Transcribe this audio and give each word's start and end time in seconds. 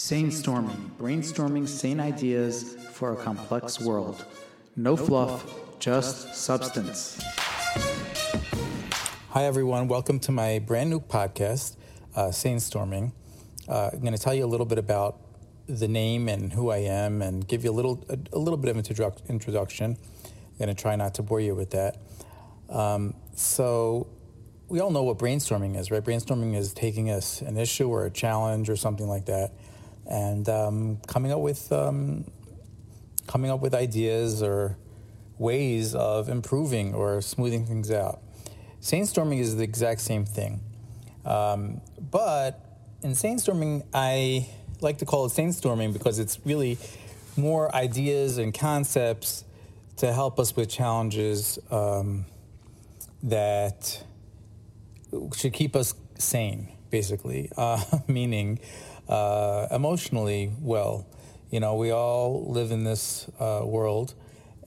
Sane 0.00 0.30
Storming, 0.30 0.92
brainstorming 0.96 1.66
sane 1.66 1.98
ideas 1.98 2.76
for 2.92 3.14
a 3.14 3.16
complex 3.16 3.80
world. 3.80 4.24
No 4.76 4.96
fluff, 4.96 5.44
just 5.80 6.36
substance. 6.36 7.20
Hi, 9.30 9.42
everyone. 9.42 9.88
Welcome 9.88 10.20
to 10.20 10.30
my 10.30 10.60
brand 10.60 10.88
new 10.90 11.00
podcast, 11.00 11.74
uh, 12.14 12.30
Sane 12.30 12.60
Storming. 12.60 13.12
Uh, 13.66 13.90
I'm 13.92 13.98
going 13.98 14.12
to 14.12 14.20
tell 14.22 14.32
you 14.32 14.44
a 14.44 14.46
little 14.46 14.66
bit 14.66 14.78
about 14.78 15.18
the 15.66 15.88
name 15.88 16.28
and 16.28 16.52
who 16.52 16.70
I 16.70 16.78
am, 16.78 17.20
and 17.20 17.46
give 17.48 17.64
you 17.64 17.72
a 17.72 17.74
little 17.74 18.04
a, 18.08 18.16
a 18.32 18.38
little 18.38 18.56
bit 18.56 18.70
of 18.70 18.80
introdu- 18.80 19.28
introduction. 19.28 19.96
I'm 20.24 20.58
going 20.58 20.68
to 20.68 20.80
try 20.80 20.94
not 20.94 21.14
to 21.14 21.24
bore 21.24 21.40
you 21.40 21.56
with 21.56 21.70
that. 21.70 21.96
Um, 22.68 23.14
so, 23.34 24.06
we 24.68 24.78
all 24.78 24.92
know 24.92 25.02
what 25.02 25.18
brainstorming 25.18 25.76
is, 25.76 25.90
right? 25.90 26.04
Brainstorming 26.04 26.54
is 26.54 26.72
taking 26.72 27.10
us 27.10 27.42
an 27.42 27.56
issue 27.56 27.88
or 27.88 28.06
a 28.06 28.10
challenge 28.12 28.70
or 28.70 28.76
something 28.76 29.08
like 29.08 29.26
that, 29.26 29.54
and 30.08 30.48
um, 30.48 30.98
coming 31.06 31.32
up 31.32 31.40
with 31.40 31.70
um, 31.72 32.24
coming 33.26 33.50
up 33.50 33.60
with 33.60 33.74
ideas 33.74 34.42
or 34.42 34.76
ways 35.38 35.94
of 35.94 36.28
improving 36.28 36.94
or 36.94 37.20
smoothing 37.20 37.66
things 37.66 37.90
out. 37.90 38.20
Sane 38.80 39.06
Storming 39.06 39.38
is 39.38 39.56
the 39.56 39.64
exact 39.64 40.00
same 40.00 40.24
thing, 40.24 40.60
um, 41.24 41.80
but 42.10 42.64
in 43.02 43.14
sane 43.14 43.38
storming, 43.38 43.84
I 43.94 44.48
like 44.80 44.98
to 44.98 45.04
call 45.04 45.26
it 45.26 45.30
sane 45.30 45.52
storming 45.52 45.92
because 45.92 46.18
it's 46.18 46.38
really 46.44 46.78
more 47.36 47.74
ideas 47.74 48.38
and 48.38 48.52
concepts 48.52 49.44
to 49.98 50.12
help 50.12 50.38
us 50.38 50.54
with 50.56 50.68
challenges 50.68 51.58
um, 51.70 52.24
that 53.22 54.02
should 55.36 55.52
keep 55.52 55.76
us 55.76 55.94
sane, 56.18 56.72
basically, 56.90 57.50
uh, 57.56 57.82
meaning 58.06 58.58
uh, 59.08 59.66
emotionally 59.70 60.52
well. 60.60 61.06
You 61.50 61.60
know, 61.60 61.76
we 61.76 61.90
all 61.90 62.50
live 62.50 62.70
in 62.70 62.84
this 62.84 63.28
uh, 63.40 63.62
world, 63.64 64.14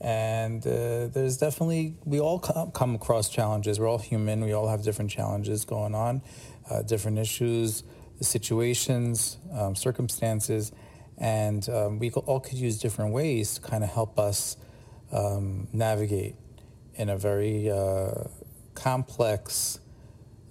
and 0.00 0.66
uh, 0.66 1.06
there's 1.06 1.36
definitely, 1.36 1.96
we 2.04 2.18
all 2.18 2.40
come 2.40 2.94
across 2.94 3.28
challenges. 3.28 3.78
We're 3.78 3.88
all 3.88 3.98
human, 3.98 4.44
we 4.44 4.52
all 4.52 4.68
have 4.68 4.82
different 4.82 5.10
challenges 5.10 5.64
going 5.64 5.94
on, 5.94 6.22
uh, 6.68 6.82
different 6.82 7.18
issues, 7.18 7.84
situations, 8.20 9.38
um, 9.52 9.76
circumstances, 9.76 10.72
and 11.18 11.68
um, 11.68 11.98
we 12.00 12.10
all 12.10 12.40
could 12.40 12.58
use 12.58 12.78
different 12.78 13.12
ways 13.12 13.54
to 13.54 13.60
kind 13.60 13.84
of 13.84 13.90
help 13.90 14.18
us 14.18 14.56
um, 15.12 15.68
navigate 15.72 16.34
in 16.94 17.08
a 17.08 17.16
very 17.16 17.70
uh, 17.70 18.24
complex 18.74 19.78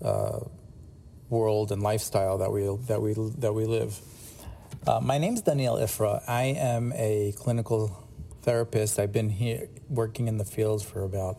uh, 0.01 0.39
world 1.31 1.71
and 1.71 1.81
lifestyle 1.81 2.37
that 2.37 2.51
we 2.51 2.63
that 2.87 3.01
we 3.01 3.13
that 3.39 3.53
we 3.53 3.65
live. 3.65 3.99
Uh, 4.85 4.99
my 4.99 5.17
name 5.17 5.33
is 5.33 5.41
Daniel 5.41 5.75
Ifra. 5.75 6.21
I 6.27 6.43
am 6.43 6.91
a 6.95 7.33
clinical 7.37 8.07
therapist. 8.41 8.99
I've 8.99 9.13
been 9.13 9.29
here 9.29 9.69
working 9.89 10.27
in 10.27 10.37
the 10.37 10.45
field 10.45 10.83
for 10.83 11.03
about 11.03 11.37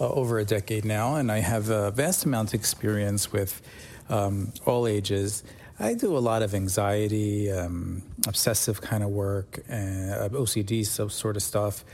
uh, 0.00 0.08
over 0.08 0.38
a 0.38 0.44
decade 0.44 0.84
now, 0.84 1.16
and 1.16 1.32
I 1.32 1.38
have 1.38 1.70
a 1.70 1.90
vast 1.90 2.24
amount 2.24 2.48
of 2.48 2.60
experience 2.60 3.32
with 3.32 3.62
um, 4.08 4.52
all 4.66 4.86
ages. 4.86 5.42
I 5.78 5.94
do 5.94 6.16
a 6.16 6.18
lot 6.18 6.42
of 6.42 6.54
anxiety, 6.54 7.50
um, 7.50 8.02
obsessive 8.26 8.82
kind 8.82 9.02
of 9.02 9.08
work, 9.10 9.60
uh, 9.70 10.28
OCD 10.28 10.84
so 10.84 11.08
sort 11.08 11.36
of 11.36 11.42
stuff. 11.42 11.84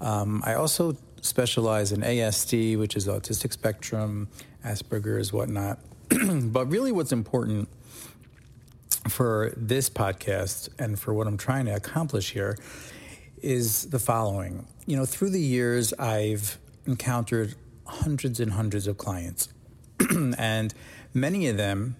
Um, 0.00 0.42
I 0.44 0.54
also 0.54 0.96
specialize 1.22 1.90
in 1.92 2.02
ASD, 2.02 2.78
which 2.78 2.94
is 2.94 3.08
autistic 3.08 3.52
spectrum, 3.52 4.28
Asperger's, 4.64 5.32
whatnot. 5.32 5.78
but 6.44 6.66
really, 6.66 6.92
what's 6.92 7.12
important 7.12 7.68
for 9.08 9.52
this 9.56 9.88
podcast 9.88 10.68
and 10.78 10.98
for 10.98 11.14
what 11.14 11.26
I'm 11.26 11.36
trying 11.36 11.66
to 11.66 11.74
accomplish 11.74 12.32
here 12.32 12.56
is 13.40 13.88
the 13.90 13.98
following. 13.98 14.66
You 14.86 14.96
know, 14.96 15.04
through 15.04 15.30
the 15.30 15.40
years, 15.40 15.92
I've 15.94 16.58
encountered 16.86 17.54
hundreds 17.86 18.40
and 18.40 18.52
hundreds 18.52 18.86
of 18.86 18.98
clients, 18.98 19.48
and 20.38 20.74
many 21.14 21.48
of 21.48 21.56
them 21.56 21.96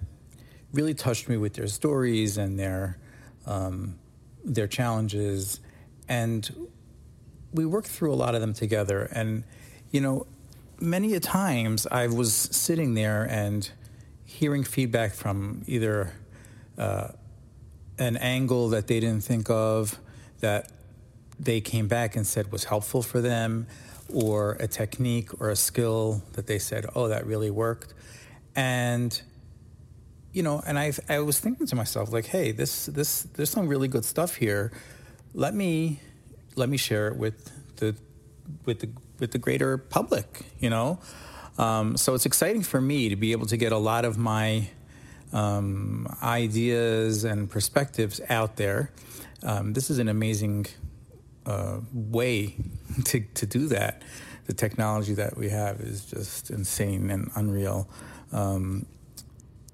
really 0.72 0.94
touched 0.94 1.28
me 1.28 1.36
with 1.36 1.54
their 1.54 1.66
stories 1.66 2.38
and 2.38 2.58
their 2.58 2.98
um, 3.46 3.98
their 4.44 4.66
challenges, 4.66 5.60
and 6.08 6.68
we 7.52 7.64
worked 7.66 7.88
through 7.88 8.12
a 8.12 8.16
lot 8.16 8.34
of 8.34 8.40
them 8.40 8.52
together. 8.52 9.08
And 9.12 9.44
you 9.90 10.00
know, 10.00 10.26
many 10.80 11.14
a 11.14 11.20
times 11.20 11.86
I 11.90 12.08
was 12.08 12.32
sitting 12.34 12.94
there 12.94 13.24
and 13.24 13.70
hearing 14.42 14.64
feedback 14.64 15.14
from 15.14 15.62
either 15.69 16.12
uh, 16.76 17.06
an 17.97 18.16
angle 18.16 18.70
that 18.70 18.88
they 18.88 18.98
didn't 18.98 19.22
think 19.22 19.48
of 19.48 20.00
that 20.41 20.69
they 21.38 21.60
came 21.60 21.86
back 21.86 22.16
and 22.16 22.26
said 22.26 22.50
was 22.50 22.64
helpful 22.64 23.02
for 23.02 23.20
them, 23.20 23.69
or 24.12 24.56
a 24.58 24.66
technique 24.66 25.31
or 25.41 25.48
a 25.48 25.54
skill 25.54 26.25
that 26.32 26.48
they 26.48 26.58
said, 26.58 26.84
oh, 26.97 27.06
that 27.06 27.25
really 27.25 27.52
worked. 27.52 27.94
And 28.56 29.22
you 30.32 30.42
know, 30.42 30.60
and 30.66 30.76
I 30.76 30.92
I 31.08 31.20
was 31.20 31.38
thinking 31.38 31.69
to 31.69 31.76
myself 31.76 32.12
like, 32.12 32.26
hey, 32.26 32.50
this 32.50 32.86
this 32.86 33.22
there's 33.34 33.50
some 33.50 33.69
really 33.69 33.86
good 33.86 34.04
stuff 34.04 34.34
here. 34.34 34.72
Let 35.34 35.54
me 35.54 36.00
let 36.56 36.69
me 36.69 36.78
share 36.78 37.06
it 37.06 37.16
with 37.16 37.52
the 37.76 37.94
with 38.64 38.81
the 38.81 38.88
with 39.20 39.31
the 39.31 39.38
greater 39.38 39.78
public, 39.78 40.26
you 40.58 40.69
know. 40.69 40.98
Um, 41.58 41.96
so 41.96 42.14
it's 42.14 42.26
exciting 42.26 42.62
for 42.62 42.80
me 42.80 43.08
to 43.08 43.16
be 43.16 43.32
able 43.32 43.46
to 43.46 43.56
get 43.56 43.72
a 43.72 43.78
lot 43.78 44.04
of 44.04 44.16
my 44.16 44.68
um, 45.32 46.06
ideas 46.22 47.24
and 47.24 47.50
perspectives 47.50 48.20
out 48.28 48.56
there. 48.56 48.90
Um, 49.42 49.72
this 49.72 49.90
is 49.90 49.98
an 49.98 50.08
amazing 50.08 50.66
uh, 51.46 51.80
way 51.92 52.56
to, 53.04 53.20
to 53.20 53.46
do 53.46 53.68
that. 53.68 54.02
The 54.46 54.54
technology 54.54 55.14
that 55.14 55.36
we 55.36 55.50
have 55.50 55.80
is 55.80 56.04
just 56.04 56.50
insane 56.50 57.10
and 57.10 57.30
unreal. 57.34 57.88
Um, 58.32 58.86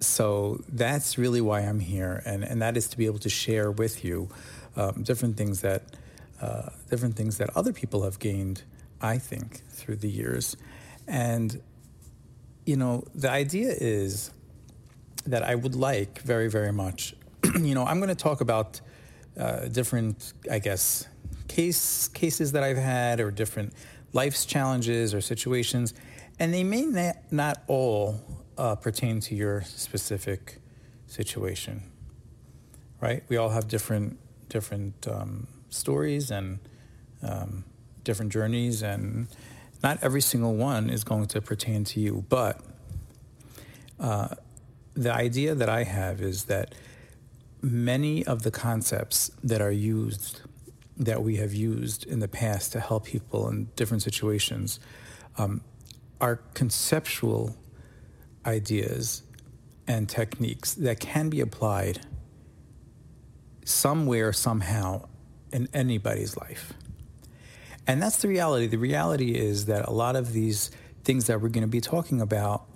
so 0.00 0.62
that's 0.68 1.18
really 1.18 1.40
why 1.40 1.60
I'm 1.60 1.80
here, 1.80 2.22
and, 2.24 2.44
and 2.44 2.62
that 2.62 2.76
is 2.76 2.86
to 2.88 2.98
be 2.98 3.06
able 3.06 3.18
to 3.20 3.28
share 3.28 3.70
with 3.70 4.04
you 4.04 4.28
um, 4.76 5.02
different 5.02 5.36
things 5.36 5.60
that 5.62 5.82
uh, 6.40 6.68
different 6.88 7.16
things 7.16 7.38
that 7.38 7.50
other 7.56 7.72
people 7.72 8.04
have 8.04 8.18
gained. 8.18 8.62
I 9.00 9.18
think 9.18 9.62
through 9.70 9.96
the 9.96 10.08
years, 10.08 10.56
and 11.08 11.60
you 12.64 12.76
know 12.76 13.04
the 13.14 13.30
idea 13.30 13.74
is 13.76 14.30
that 15.26 15.42
I 15.42 15.54
would 15.54 15.74
like 15.74 16.20
very 16.20 16.48
very 16.48 16.72
much. 16.72 17.14
you 17.54 17.74
know, 17.74 17.84
I'm 17.84 17.98
going 17.98 18.08
to 18.08 18.14
talk 18.14 18.40
about 18.40 18.80
uh, 19.38 19.66
different, 19.68 20.32
I 20.50 20.58
guess, 20.58 21.06
case 21.46 22.08
cases 22.08 22.52
that 22.52 22.62
I've 22.62 22.76
had 22.76 23.20
or 23.20 23.30
different 23.30 23.72
life's 24.12 24.44
challenges 24.44 25.14
or 25.14 25.20
situations, 25.20 25.94
and 26.38 26.52
they 26.52 26.64
may 26.64 26.82
not, 26.82 27.16
not 27.30 27.62
all 27.66 28.20
uh, 28.56 28.74
pertain 28.74 29.20
to 29.20 29.34
your 29.34 29.62
specific 29.62 30.58
situation, 31.06 31.82
right? 33.00 33.22
We 33.28 33.36
all 33.36 33.50
have 33.50 33.68
different 33.68 34.18
different 34.48 35.06
um, 35.06 35.46
stories 35.68 36.30
and 36.30 36.58
um, 37.22 37.64
different 38.02 38.32
journeys, 38.32 38.82
and 38.82 39.28
not 39.82 39.98
every 40.02 40.20
single 40.20 40.54
one 40.54 40.90
is 40.90 41.04
going 41.04 41.26
to 41.26 41.40
pertain 41.40 41.84
to 41.84 42.00
you. 42.00 42.24
But 42.28 42.60
uh, 44.00 44.28
the 44.94 45.12
idea 45.12 45.54
that 45.54 45.68
I 45.68 45.84
have 45.84 46.20
is 46.20 46.44
that 46.44 46.74
many 47.62 48.24
of 48.24 48.42
the 48.42 48.50
concepts 48.50 49.30
that 49.42 49.60
are 49.60 49.72
used 49.72 50.40
that 50.96 51.22
we 51.22 51.36
have 51.36 51.54
used 51.54 52.04
in 52.06 52.18
the 52.18 52.26
past 52.26 52.72
to 52.72 52.80
help 52.80 53.04
people 53.04 53.48
in 53.48 53.68
different 53.76 54.02
situations 54.02 54.80
um, 55.36 55.60
are 56.20 56.40
conceptual 56.54 57.54
ideas 58.44 59.22
and 59.86 60.08
techniques 60.08 60.74
that 60.74 60.98
can 60.98 61.28
be 61.30 61.40
applied 61.40 62.00
somewhere, 63.64 64.32
somehow, 64.32 65.06
in 65.52 65.68
anybody's 65.72 66.36
life. 66.36 66.72
And 67.88 68.02
that's 68.02 68.18
the 68.18 68.28
reality. 68.28 68.66
The 68.66 68.76
reality 68.76 69.34
is 69.34 69.64
that 69.64 69.88
a 69.88 69.90
lot 69.90 70.14
of 70.14 70.34
these 70.34 70.70
things 71.04 71.26
that 71.26 71.40
we're 71.40 71.48
going 71.48 71.62
to 71.62 71.66
be 71.66 71.80
talking 71.80 72.20
about 72.20 72.66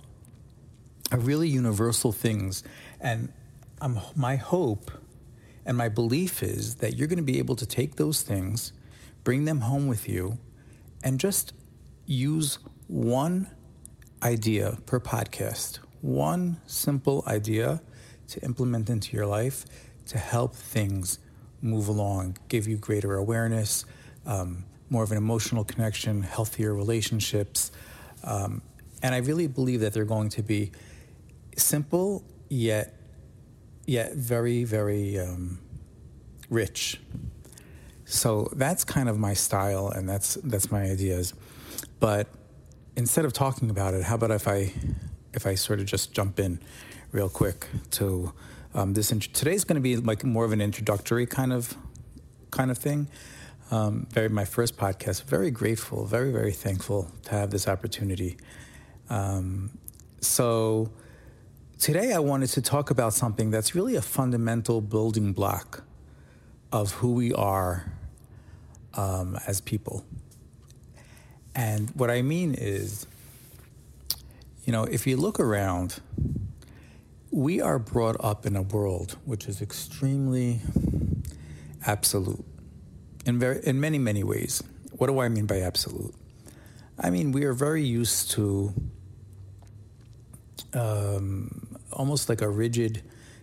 are 1.12 1.18
really 1.18 1.48
universal 1.48 2.12
things. 2.12 2.64
And 2.98 3.30
my 4.16 4.36
hope 4.36 4.90
and 5.66 5.76
my 5.76 5.90
belief 5.90 6.42
is 6.42 6.76
that 6.76 6.96
you're 6.96 7.08
going 7.08 7.18
to 7.18 7.22
be 7.22 7.38
able 7.38 7.56
to 7.56 7.66
take 7.66 7.96
those 7.96 8.22
things, 8.22 8.72
bring 9.22 9.44
them 9.44 9.60
home 9.60 9.86
with 9.86 10.08
you, 10.08 10.38
and 11.04 11.20
just 11.20 11.52
use 12.06 12.58
one 12.88 13.50
idea 14.22 14.78
per 14.86 14.98
podcast, 14.98 15.78
one 16.00 16.58
simple 16.66 17.22
idea 17.26 17.82
to 18.28 18.42
implement 18.42 18.88
into 18.88 19.14
your 19.14 19.26
life 19.26 19.66
to 20.06 20.16
help 20.16 20.54
things 20.54 21.18
move 21.60 21.86
along, 21.86 22.38
give 22.48 22.66
you 22.66 22.78
greater 22.78 23.14
awareness, 23.14 23.84
um, 24.24 24.64
more 24.92 25.02
of 25.02 25.10
an 25.10 25.16
emotional 25.16 25.64
connection, 25.64 26.22
healthier 26.22 26.74
relationships. 26.74 27.72
Um, 28.22 28.60
and 29.02 29.14
I 29.14 29.18
really 29.18 29.46
believe 29.46 29.80
that 29.80 29.94
they're 29.94 30.04
going 30.04 30.28
to 30.30 30.42
be 30.42 30.70
simple 31.56 32.24
yet 32.48 32.94
yet 33.86 34.14
very 34.14 34.64
very 34.64 35.18
um, 35.18 35.58
rich. 36.50 37.00
So 38.04 38.48
that's 38.52 38.84
kind 38.84 39.08
of 39.08 39.18
my 39.18 39.32
style, 39.32 39.88
and 39.88 40.06
that's 40.08 40.34
that's 40.34 40.70
my 40.70 40.82
ideas. 40.82 41.32
But 41.98 42.28
instead 42.94 43.24
of 43.24 43.32
talking 43.32 43.70
about 43.70 43.94
it, 43.94 44.04
how 44.04 44.16
about 44.16 44.30
if 44.30 44.46
I 44.46 44.72
if 45.32 45.46
I 45.46 45.54
sort 45.54 45.80
of 45.80 45.86
just 45.86 46.12
jump 46.12 46.38
in 46.38 46.60
real 47.10 47.30
quick 47.30 47.66
to 47.92 48.32
um, 48.74 48.92
this? 48.92 49.10
Int- 49.10 49.32
today's 49.32 49.64
going 49.64 49.76
to 49.76 49.80
be 49.80 49.96
like 49.96 50.22
more 50.24 50.44
of 50.44 50.52
an 50.52 50.60
introductory 50.60 51.26
kind 51.26 51.52
of 51.52 51.76
kind 52.50 52.70
of 52.70 52.76
thing. 52.76 53.08
Um, 53.72 54.06
very 54.10 54.28
my 54.28 54.44
first 54.44 54.76
podcast. 54.76 55.24
Very 55.24 55.50
grateful, 55.50 56.04
very 56.04 56.30
very 56.30 56.52
thankful 56.52 57.10
to 57.22 57.30
have 57.30 57.50
this 57.50 57.66
opportunity. 57.66 58.36
Um, 59.08 59.70
so 60.20 60.90
today 61.78 62.12
I 62.12 62.18
wanted 62.18 62.50
to 62.50 62.60
talk 62.60 62.90
about 62.90 63.14
something 63.14 63.50
that's 63.50 63.74
really 63.74 63.96
a 63.96 64.02
fundamental 64.02 64.82
building 64.82 65.32
block 65.32 65.84
of 66.70 66.92
who 66.92 67.14
we 67.14 67.32
are 67.32 67.90
um, 68.92 69.38
as 69.46 69.62
people. 69.62 70.04
And 71.54 71.88
what 71.94 72.10
I 72.10 72.20
mean 72.20 72.54
is, 72.54 73.06
you 74.66 74.72
know, 74.74 74.84
if 74.84 75.06
you 75.06 75.16
look 75.16 75.40
around, 75.40 76.00
we 77.30 77.62
are 77.62 77.78
brought 77.78 78.22
up 78.22 78.44
in 78.44 78.54
a 78.54 78.62
world 78.62 79.16
which 79.24 79.48
is 79.48 79.62
extremely 79.62 80.60
absolute 81.86 82.44
in, 83.24 83.38
very, 83.38 83.60
in 83.64 83.80
many, 83.80 83.98
many 83.98 84.24
ways. 84.24 84.62
What 84.92 85.06
do 85.06 85.18
I 85.20 85.28
mean 85.28 85.46
by 85.46 85.60
absolute? 85.60 86.14
I 86.98 87.10
mean, 87.10 87.32
we 87.32 87.44
are 87.44 87.52
very 87.52 87.82
used 87.82 88.30
to 88.32 88.74
um, 90.74 91.76
almost 91.92 92.28
like 92.28 92.40
a 92.40 92.48
rigid 92.48 93.02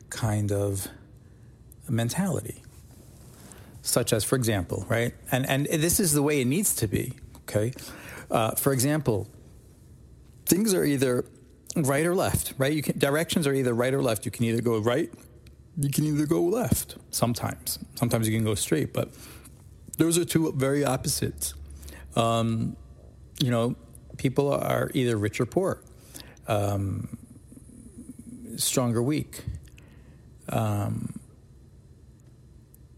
kind 0.10 0.52
of 0.52 0.88
mentality 1.88 2.64
such 3.82 4.14
as, 4.14 4.24
for 4.24 4.36
example, 4.36 4.86
right? 4.90 5.14
And, 5.32 5.50
and 5.50 5.66
this 5.66 6.00
is 6.00 6.14
the 6.14 6.22
way 6.22 6.42
it 6.42 6.46
needs 6.46 6.76
to 6.76 6.88
be, 6.88 7.14
okay? 7.42 7.74
Uh, 8.30 8.52
for 8.52 8.74
example, 8.74 9.28
things 10.46 10.74
are 10.74 10.84
either 10.84 11.26
right 11.76 12.06
or 12.06 12.16
left, 12.16 12.54
right? 12.58 12.74
You 12.74 12.84
can, 12.84 12.98
directions 12.98 13.48
are 13.48 13.54
either 13.54 13.74
right 13.74 13.94
or 13.94 14.02
left. 14.02 14.26
You 14.26 14.32
can 14.32 14.46
either 14.46 14.62
go 14.62 14.78
right, 14.80 15.12
you 15.78 15.90
can 15.90 16.06
either 16.06 16.26
go 16.26 16.44
left 16.44 16.98
sometimes. 17.10 17.80
Sometimes 17.96 18.28
you 18.28 18.36
can 18.36 18.44
go 18.44 18.56
straight, 18.56 18.94
but 18.94 19.10
those 20.00 20.18
are 20.18 20.26
two 20.26 20.52
very 20.54 20.84
opposites. 20.86 21.54
Um, 22.16 22.76
you 23.40 23.52
know, 23.52 23.76
people 24.18 24.52
are 24.52 24.90
either 24.94 25.18
rich 25.18 25.40
or 25.40 25.46
poor, 25.46 25.82
um, 26.48 27.18
strong 28.56 28.96
or 28.96 29.04
weak. 29.04 29.44
Um, 30.48 31.20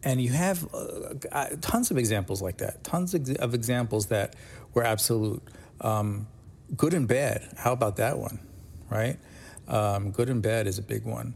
and 0.03 0.21
you 0.21 0.30
have 0.30 0.74
uh, 0.74 1.15
uh, 1.31 1.48
tons 1.59 1.92
of 1.92 1.98
examples 1.98 2.42
like 2.42 2.57
that, 2.59 2.83
tons 2.83 3.13
of 3.13 3.53
examples 3.53 4.07
that 4.07 4.36
were 4.74 4.83
absolute. 4.83 5.42
Um, 5.81 6.27
good 6.77 6.94
and 6.94 7.07
bad, 7.07 7.50
how 7.57 7.74
about 7.74 7.95
that 7.98 8.19
one, 8.19 8.39
right? 8.89 9.18
Um, 9.68 10.12
good 10.12 10.30
and 10.30 10.42
bad 10.42 10.68
is 10.68 10.77
a 10.77 10.83
big 10.83 11.06
one. 11.06 11.36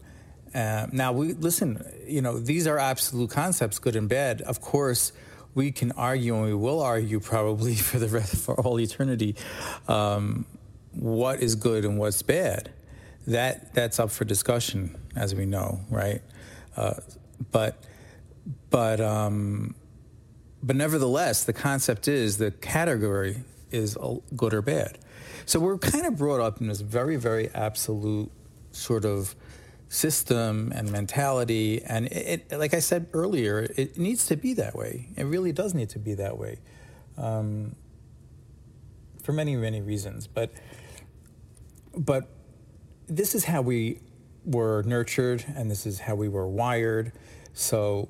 Uh, 0.54 0.88
now, 0.92 1.12
we 1.12 1.34
listen, 1.34 1.84
you 2.08 2.22
know, 2.22 2.40
these 2.40 2.68
are 2.68 2.78
absolute 2.78 3.30
concepts, 3.32 3.80
good 3.80 3.96
and 3.96 4.08
bad. 4.08 4.42
Of 4.42 4.62
course, 4.62 5.12
we 5.56 5.72
can 5.72 5.94
argue, 5.94 6.36
and 6.36 6.46
we 6.46 6.54
will 6.54 6.82
argue 6.82 7.20
probably 7.20 7.76
for 7.90 7.98
the 7.98 8.08
rest 8.08 8.36
for 8.36 8.54
all 8.60 8.80
eternity, 8.80 9.36
um, 9.88 10.46
what 10.92 11.42
is 11.42 11.56
good 11.56 11.86
and 11.86 11.98
what's 11.98 12.22
bad. 12.22 12.72
That 13.26 13.74
that's 13.74 14.00
up 14.00 14.12
for 14.12 14.24
discussion, 14.24 14.96
as 15.16 15.34
we 15.34 15.48
know, 15.48 15.82
right? 15.90 16.22
Uh, 16.78 16.96
but 17.52 17.84
but 18.70 19.02
um, 19.02 19.74
but 20.62 20.76
nevertheless, 20.76 21.44
the 21.44 21.54
concept 21.54 22.08
is 22.08 22.38
the 22.38 22.52
category 22.52 23.44
is 23.72 23.98
good 24.36 24.54
or 24.54 24.62
bad. 24.62 25.00
So 25.48 25.60
we're 25.60 25.78
kind 25.80 26.06
of 26.06 26.18
brought 26.18 26.40
up 26.40 26.62
in 26.62 26.68
this 26.68 26.82
very 26.82 27.16
very 27.16 27.50
absolute 27.50 28.30
sort 28.72 29.06
of 29.06 29.36
system 29.88 30.72
and 30.76 30.92
mentality, 30.92 31.82
and 31.84 32.08
it, 32.08 32.48
it 32.50 32.58
like 32.58 32.74
I 32.74 32.80
said 32.80 33.08
earlier, 33.14 33.68
it 33.78 33.98
needs 33.98 34.26
to 34.28 34.36
be 34.36 34.54
that 34.56 34.76
way. 34.76 35.10
It 35.16 35.24
really 35.24 35.52
does 35.52 35.74
need 35.74 35.90
to 35.90 36.00
be 36.00 36.14
that 36.16 36.38
way. 36.38 36.60
Um, 37.18 37.76
for 39.24 39.32
many 39.32 39.56
many 39.56 39.82
reasons 39.82 40.28
but 40.28 40.52
but 41.98 42.28
this 43.08 43.34
is 43.34 43.46
how 43.46 43.62
we 43.62 44.00
were 44.44 44.84
nurtured 44.84 45.44
and 45.56 45.72
this 45.72 45.88
is 45.88 46.02
how 46.02 46.14
we 46.14 46.28
were 46.28 46.48
wired 46.48 47.12
so 47.56 48.10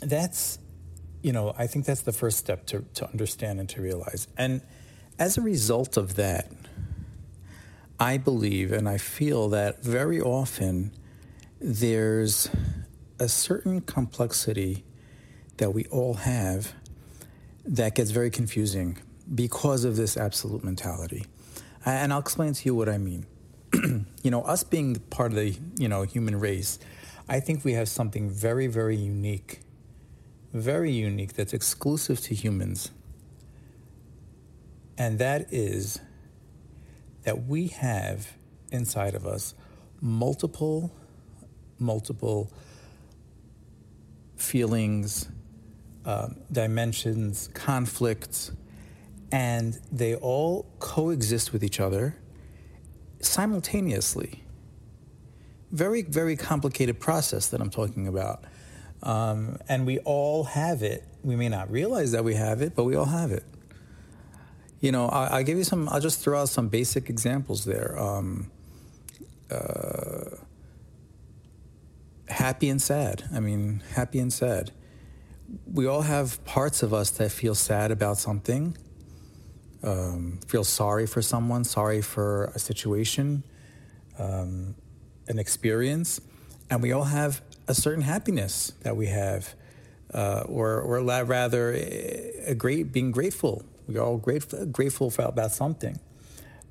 that's, 0.00 0.58
you 1.22 1.32
know, 1.32 1.54
I 1.58 1.66
think 1.66 1.86
that's 1.86 2.02
the 2.02 2.12
first 2.12 2.38
step 2.38 2.66
to, 2.66 2.84
to 2.94 3.08
understand 3.08 3.60
and 3.60 3.68
to 3.70 3.82
realize. 3.82 4.28
And 4.38 4.62
as 5.18 5.36
a 5.36 5.40
result 5.40 5.96
of 5.96 6.14
that, 6.16 6.50
I 7.98 8.18
believe 8.18 8.72
and 8.72 8.88
I 8.88 8.98
feel 8.98 9.48
that 9.50 9.82
very 9.82 10.20
often 10.20 10.92
there's 11.60 12.48
a 13.18 13.28
certain 13.28 13.80
complexity 13.80 14.84
that 15.56 15.72
we 15.72 15.84
all 15.86 16.14
have 16.14 16.72
that 17.64 17.94
gets 17.94 18.10
very 18.10 18.30
confusing 18.30 18.98
because 19.34 19.84
of 19.84 19.96
this 19.96 20.16
absolute 20.16 20.64
mentality. 20.64 21.24
And 21.86 22.12
I'll 22.12 22.20
explain 22.20 22.52
to 22.52 22.64
you 22.66 22.74
what 22.74 22.88
I 22.88 22.98
mean. 22.98 23.26
you 24.22 24.30
know, 24.30 24.42
us 24.42 24.64
being 24.64 24.96
part 25.10 25.32
of 25.32 25.36
the, 25.36 25.56
you 25.76 25.88
know, 25.88 26.02
human 26.02 26.38
race, 26.38 26.78
I 27.28 27.40
think 27.40 27.64
we 27.64 27.72
have 27.74 27.88
something 27.88 28.28
very, 28.28 28.66
very 28.66 28.96
unique 28.96 29.60
very 30.54 30.92
unique 30.92 31.32
that's 31.34 31.52
exclusive 31.52 32.20
to 32.20 32.34
humans. 32.34 32.92
And 34.96 35.18
that 35.18 35.52
is 35.52 36.00
that 37.24 37.46
we 37.46 37.68
have 37.68 38.36
inside 38.70 39.14
of 39.14 39.26
us 39.26 39.54
multiple, 40.00 40.94
multiple 41.78 42.52
feelings, 44.36 45.28
um, 46.04 46.36
dimensions, 46.52 47.48
conflicts, 47.54 48.52
and 49.32 49.80
they 49.90 50.14
all 50.14 50.66
coexist 50.78 51.52
with 51.52 51.64
each 51.64 51.80
other 51.80 52.16
simultaneously. 53.20 54.44
Very, 55.72 56.02
very 56.02 56.36
complicated 56.36 57.00
process 57.00 57.48
that 57.48 57.60
I'm 57.60 57.70
talking 57.70 58.06
about. 58.06 58.44
Um, 59.02 59.58
and 59.68 59.86
we 59.86 59.98
all 60.00 60.44
have 60.44 60.82
it. 60.82 61.04
We 61.22 61.36
may 61.36 61.48
not 61.48 61.70
realize 61.70 62.12
that 62.12 62.24
we 62.24 62.34
have 62.34 62.62
it, 62.62 62.74
but 62.74 62.84
we 62.84 62.94
all 62.94 63.06
have 63.06 63.32
it. 63.32 63.44
You 64.84 64.92
know, 64.92 65.06
I, 65.06 65.38
will 65.38 65.44
give 65.44 65.56
you 65.56 65.64
some, 65.64 65.88
I'll 65.88 65.98
just 65.98 66.20
throw 66.20 66.42
out 66.42 66.50
some 66.50 66.68
basic 66.68 67.08
examples 67.08 67.64
there. 67.64 67.98
Um, 67.98 68.50
uh, 69.50 70.36
happy 72.28 72.68
and 72.68 72.82
sad. 72.82 73.24
I 73.32 73.40
mean, 73.40 73.82
happy 73.94 74.18
and 74.18 74.30
sad. 74.30 74.72
We 75.72 75.86
all 75.86 76.02
have 76.02 76.44
parts 76.44 76.82
of 76.82 76.92
us 76.92 77.08
that 77.12 77.32
feel 77.32 77.54
sad 77.54 77.92
about 77.92 78.18
something, 78.18 78.76
um, 79.82 80.38
feel 80.48 80.64
sorry 80.64 81.06
for 81.06 81.22
someone, 81.22 81.64
sorry 81.64 82.02
for 82.02 82.52
a 82.54 82.58
situation, 82.58 83.42
um, 84.18 84.74
an 85.28 85.38
experience. 85.38 86.20
And 86.68 86.82
we 86.82 86.92
all 86.92 87.04
have 87.04 87.40
a 87.68 87.74
certain 87.74 88.02
happiness 88.02 88.74
that 88.82 88.98
we 88.98 89.06
have, 89.06 89.54
uh, 90.12 90.44
or 90.46 90.82
or 90.82 91.00
rather, 91.02 91.72
a 91.72 92.54
great 92.54 92.92
being 92.92 93.12
grateful. 93.12 93.64
We're 93.86 94.02
all 94.02 94.16
grateful 94.16 94.66
grateful 94.66 95.10
for, 95.10 95.22
about 95.22 95.52
something, 95.52 95.98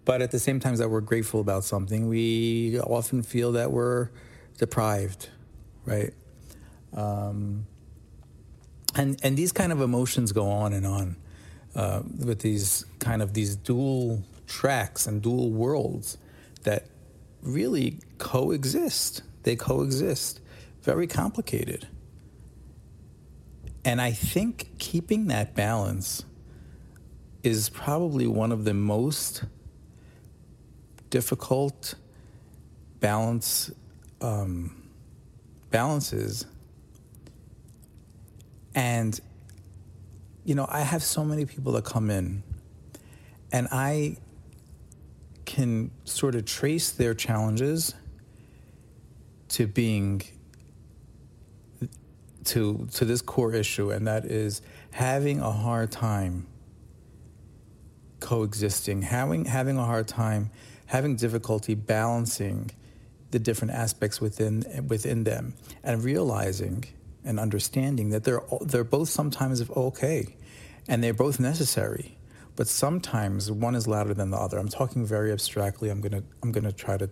but 0.05 0.21
at 0.21 0.31
the 0.31 0.39
same 0.39 0.59
time 0.59 0.75
that 0.75 0.89
we're 0.89 1.01
grateful 1.01 1.39
about 1.39 1.63
something, 1.63 2.07
we 2.07 2.79
often 2.79 3.23
feel 3.23 3.51
that 3.53 3.71
we're 3.71 4.09
deprived, 4.57 5.29
right? 5.85 6.13
Um, 6.93 7.67
and 8.95 9.19
and 9.23 9.37
these 9.37 9.51
kind 9.51 9.71
of 9.71 9.81
emotions 9.81 10.31
go 10.31 10.49
on 10.49 10.73
and 10.73 10.85
on 10.85 11.15
uh, 11.75 12.01
with 12.23 12.39
these 12.39 12.85
kind 12.99 13.21
of 13.21 13.33
these 13.33 13.55
dual 13.55 14.23
tracks 14.47 15.07
and 15.07 15.21
dual 15.21 15.51
worlds 15.51 16.17
that 16.63 16.87
really 17.41 17.99
coexist. 18.17 19.23
They 19.43 19.55
coexist 19.55 20.39
very 20.81 21.07
complicated. 21.07 21.87
And 23.85 23.99
I 23.99 24.11
think 24.11 24.77
keeping 24.77 25.27
that 25.27 25.55
balance 25.55 26.23
is 27.43 27.69
probably 27.69 28.25
one 28.25 28.53
of 28.53 28.63
the 28.63 28.73
most 28.73 29.43
difficult 31.09 31.95
balance 33.01 33.69
um, 34.21 34.83
balances. 35.69 36.45
And 38.73 39.19
you 40.45 40.55
know, 40.55 40.65
I 40.69 40.81
have 40.81 41.03
so 41.03 41.23
many 41.23 41.45
people 41.45 41.73
that 41.73 41.85
come 41.85 42.09
in, 42.09 42.43
and 43.51 43.67
I 43.71 44.17
can 45.45 45.91
sort 46.05 46.35
of 46.35 46.45
trace 46.45 46.91
their 46.91 47.13
challenges 47.13 47.93
to 49.49 49.67
being 49.67 50.21
to 52.45 52.87
to 52.93 53.05
this 53.05 53.21
core 53.21 53.53
issue, 53.53 53.91
and 53.91 54.07
that 54.07 54.25
is 54.25 54.61
having 54.91 55.39
a 55.39 55.51
hard 55.51 55.91
time 55.91 56.47
coexisting, 58.23 59.03
having 59.03 59.45
having 59.45 59.77
a 59.77 59.83
hard 59.83 60.07
time, 60.07 60.49
having 60.87 61.15
difficulty 61.15 61.75
balancing 61.75 62.71
the 63.31 63.37
different 63.37 63.73
aspects 63.73 64.19
within 64.21 64.63
within 64.87 65.25
them, 65.25 65.53
and 65.83 66.03
realizing 66.03 66.85
and 67.25 67.39
understanding 67.39 68.09
that 68.09 68.23
they're 68.23 68.41
they're 68.61 68.83
both 68.83 69.09
sometimes 69.09 69.69
okay, 69.69 70.35
and 70.87 71.03
they're 71.03 71.13
both 71.13 71.39
necessary, 71.39 72.17
but 72.55 72.67
sometimes 72.67 73.51
one 73.51 73.75
is 73.75 73.87
louder 73.87 74.13
than 74.13 74.31
the 74.31 74.37
other. 74.37 74.57
I'm 74.57 74.69
talking 74.69 75.05
very 75.05 75.31
abstractly. 75.31 75.89
I'm 75.89 76.01
gonna 76.01 76.23
I'm 76.41 76.51
gonna 76.51 76.71
try 76.71 76.97
to 76.97 77.09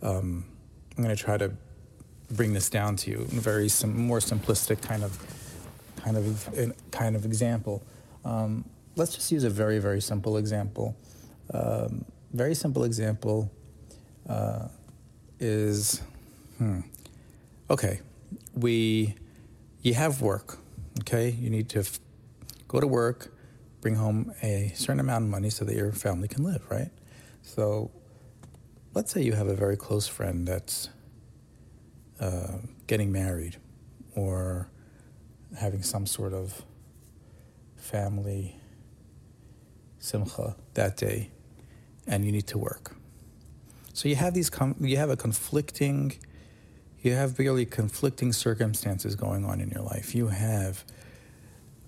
um, 0.00 0.44
I'm 0.96 1.02
gonna 1.02 1.16
try 1.16 1.36
to 1.36 1.52
bring 2.30 2.52
this 2.52 2.70
down 2.70 2.96
to 2.96 3.10
you 3.10 3.26
in 3.30 3.38
a 3.38 3.40
very 3.40 3.68
sim- 3.68 4.06
more 4.06 4.18
simplistic 4.18 4.80
kind 4.80 5.02
of 5.02 5.18
kind 5.96 6.16
of 6.16 6.72
kind 6.92 7.16
of 7.16 7.24
example. 7.24 7.82
Um, 8.24 8.64
let's 8.96 9.14
just 9.14 9.30
use 9.30 9.44
a 9.44 9.50
very 9.50 9.78
very 9.78 10.00
simple 10.00 10.36
example. 10.36 10.96
Um, 11.52 12.04
very 12.32 12.54
simple 12.54 12.84
example 12.84 13.50
uh, 14.28 14.68
is 15.38 16.02
hmm, 16.58 16.80
okay. 17.70 18.00
We 18.54 19.14
you 19.82 19.94
have 19.94 20.22
work. 20.22 20.58
Okay, 21.00 21.30
you 21.30 21.50
need 21.50 21.68
to 21.70 21.80
f- 21.80 22.00
go 22.66 22.80
to 22.80 22.86
work, 22.86 23.32
bring 23.80 23.94
home 23.94 24.32
a 24.42 24.72
certain 24.74 25.00
amount 25.00 25.24
of 25.24 25.30
money 25.30 25.50
so 25.50 25.64
that 25.64 25.76
your 25.76 25.92
family 25.92 26.26
can 26.26 26.42
live. 26.42 26.64
Right. 26.70 26.90
So 27.42 27.90
let's 28.94 29.12
say 29.12 29.22
you 29.22 29.32
have 29.32 29.46
a 29.46 29.54
very 29.54 29.76
close 29.76 30.08
friend 30.08 30.48
that's 30.48 30.88
uh, 32.18 32.58
getting 32.86 33.12
married 33.12 33.58
or 34.14 34.68
having 35.58 35.82
some 35.82 36.06
sort 36.06 36.32
of 36.32 36.64
family 37.76 38.55
simcha 40.06 40.56
that 40.74 40.96
day, 40.96 41.30
and 42.06 42.24
you 42.24 42.32
need 42.32 42.46
to 42.48 42.58
work. 42.58 42.96
So 43.92 44.08
you 44.08 44.16
have 44.16 44.34
these 44.34 44.50
you 44.80 44.96
have 44.96 45.10
a 45.10 45.16
conflicting 45.16 46.14
you 47.06 47.12
have 47.12 47.38
really 47.38 47.64
conflicting 47.64 48.32
circumstances 48.32 49.14
going 49.14 49.44
on 49.44 49.60
in 49.60 49.70
your 49.70 49.82
life. 49.82 50.12
You 50.14 50.26
have 50.26 50.84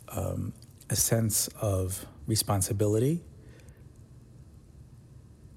um, 0.09 0.53
a 0.89 0.95
sense 0.95 1.49
of 1.61 2.07
responsibility, 2.29 3.21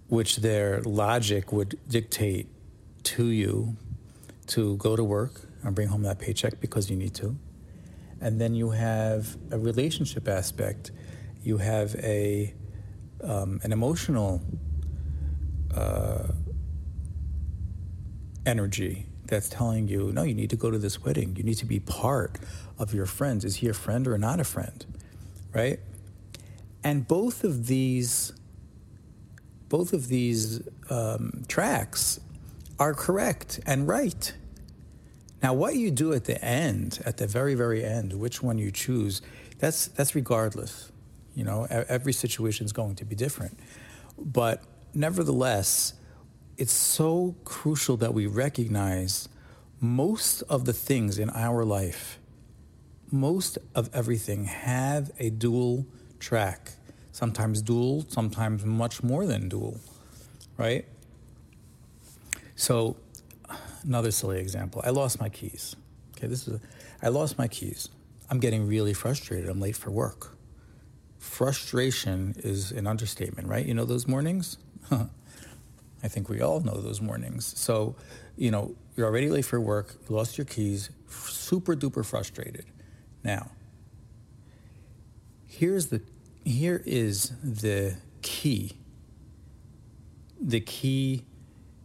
which 0.08 0.38
their 0.38 0.82
logic 0.82 1.52
would 1.52 1.78
dictate 1.88 2.48
to 3.04 3.28
you 3.28 3.76
to 4.48 4.78
go 4.78 4.96
to 4.96 5.04
work 5.04 5.42
and 5.64 5.76
bring 5.76 5.90
home 5.90 6.02
that 6.04 6.18
paycheck 6.18 6.60
because 6.60 6.90
you 6.90 6.96
need 6.96 7.14
to. 7.16 7.36
And 8.20 8.42
then 8.42 8.56
you 8.56 8.72
have 8.72 9.38
a 9.52 9.60
relationship 9.60 10.28
aspect. 10.28 10.92
You 11.44 11.58
have 11.58 11.96
a 11.96 12.54
um, 13.24 13.60
an 13.64 13.72
emotional 13.72 14.42
uh, 15.76 16.28
energy 18.46 19.06
that's 19.26 19.48
telling 19.48 19.88
you, 19.88 20.12
no, 20.12 20.24
you 20.24 20.34
need 20.34 20.50
to 20.50 20.56
go 20.56 20.70
to 20.70 20.78
this 20.78 21.02
wedding. 21.02 21.36
You 21.38 21.44
need 21.44 21.56
to 21.56 21.66
be 21.66 21.80
part 21.80 22.38
of 22.78 22.94
your 22.94 23.06
friends. 23.06 23.46
Is 23.46 23.58
he 23.58 23.70
a 23.70 23.74
friend 23.74 24.08
or 24.08 24.18
not 24.18 24.40
a 24.40 24.44
friend? 24.44 24.86
Right? 25.54 25.80
And 26.84 27.08
both 27.08 27.44
of 27.44 27.68
these, 27.68 28.34
both 29.70 29.94
of 29.94 30.08
these 30.08 30.62
um, 30.90 31.44
tracks 31.48 32.20
are 32.80 32.94
correct 32.94 33.60
and 33.66 33.88
right. 33.88 34.34
Now, 35.42 35.54
what 35.54 35.76
you 35.76 35.92
do 35.92 36.14
at 36.14 36.26
the 36.26 36.44
end, 36.44 37.00
at 37.06 37.18
the 37.18 37.28
very, 37.28 37.56
very 37.56 37.84
end, 37.84 38.14
which 38.14 38.44
one 38.44 38.58
you 38.58 38.72
choose, 38.72 39.22
that's 39.60 39.88
that's 39.88 40.14
regardless. 40.14 40.92
You 41.34 41.44
know, 41.46 41.66
every 41.70 42.14
situation 42.14 42.66
is 42.66 42.74
going 42.74 42.96
to 42.96 43.06
be 43.06 43.16
different, 43.16 43.58
but 44.18 44.62
nevertheless, 44.94 45.94
it's 46.58 46.74
so 46.74 47.36
crucial 47.46 47.98
that 47.98 48.14
we 48.14 48.28
recognize 48.28 49.30
most 49.80 50.42
of 50.44 50.66
the 50.66 50.74
things 50.74 51.18
in 51.18 51.30
our 51.32 51.64
life, 51.64 52.20
most 53.12 53.58
of 53.74 53.90
everything 53.94 54.46
have 54.46 55.12
a 55.20 55.30
dual 55.30 55.86
track. 56.20 56.72
Sometimes 57.14 57.62
dual, 57.62 58.06
sometimes 58.08 58.64
much 58.66 59.04
more 59.04 59.26
than 59.26 59.50
dual, 59.50 59.80
right? 60.58 60.86
So 62.56 62.96
another 63.84 64.12
silly 64.12 64.40
example. 64.40 64.82
I 64.86 64.92
lost 64.92 65.20
my 65.20 65.30
keys. 65.30 65.76
Okay, 66.16 66.28
this 66.28 66.48
is 66.48 66.56
a, 66.56 66.62
I 67.02 67.10
lost 67.10 67.38
my 67.38 67.48
keys. 67.48 67.90
I'm 68.30 68.40
getting 68.40 68.68
really 68.68 68.94
frustrated. 68.94 69.50
I'm 69.50 69.60
late 69.60 69.76
for 69.76 69.92
work. 69.92 70.38
Frustration 71.22 72.34
is 72.40 72.72
an 72.72 72.88
understatement, 72.88 73.48
right? 73.48 73.64
You 73.64 73.76
know 73.76 73.86
those 73.86 74.08
mornings? 74.08 74.58
I 74.92 76.08
think 76.08 76.30
we 76.30 76.42
all 76.42 76.62
know 76.62 76.82
those 76.82 77.00
mornings. 77.00 77.54
So, 77.60 77.96
you 78.36 78.50
know, 78.50 78.76
you're 78.98 79.06
already 79.06 79.30
late 79.30 79.46
for 79.46 79.62
work, 79.62 79.96
you 80.10 80.16
lost 80.16 80.40
your 80.40 80.46
keys, 80.46 80.90
super 81.08 81.76
duper 81.76 82.04
frustrated. 82.04 82.66
Now, 83.24 83.52
here's 85.46 85.88
the 85.88 86.02
here 86.44 86.82
is 86.88 87.32
the 87.44 87.98
key. 88.24 88.80
The 90.42 90.60
key 90.60 91.24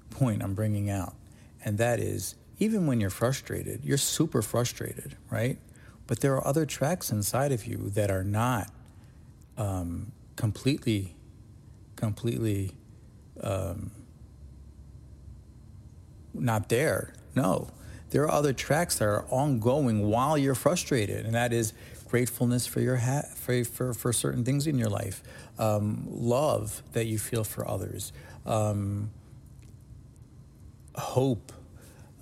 point 0.09 0.43
I'm 0.43 0.55
bringing 0.55 0.88
out. 0.88 1.14
And 1.62 1.76
that 1.76 2.00
is, 2.00 2.37
even 2.59 2.87
when 2.87 3.00
you're 3.00 3.11
frustrated, 3.11 3.85
you're 3.85 3.99
super 3.99 4.40
frustrated, 4.40 5.14
right? 5.31 5.59
But 6.07 6.21
there 6.21 6.35
are 6.37 6.47
other 6.47 6.64
tracks 6.64 7.12
inside 7.12 7.52
of 7.52 7.66
you 7.66 7.90
that 7.90 8.11
are 8.11 8.25
not 8.25 8.71
um, 9.56 10.12
completely, 10.36 11.14
completely 11.96 12.72
um, 13.40 13.90
not 16.34 16.68
there. 16.68 17.14
No. 17.34 17.70
There 18.10 18.22
are 18.22 18.30
other 18.30 18.52
tracks 18.52 18.98
that 18.98 19.04
are 19.04 19.25
ongoing 19.30 20.08
while 20.08 20.38
you're 20.38 20.54
frustrated, 20.54 21.26
and 21.26 21.34
that 21.34 21.52
is 21.52 21.72
gratefulness 22.08 22.66
for 22.66 22.80
your 22.80 22.96
ha- 22.96 23.25
for, 23.34 23.64
for, 23.64 23.92
for 23.92 24.12
certain 24.12 24.44
things 24.44 24.66
in 24.66 24.78
your 24.78 24.88
life, 24.88 25.22
um, 25.58 26.06
love 26.08 26.82
that 26.92 27.06
you 27.06 27.18
feel 27.18 27.44
for 27.44 27.68
others, 27.68 28.12
um, 28.46 29.10
hope. 30.94 31.52